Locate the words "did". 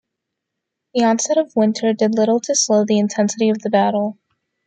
1.93-2.15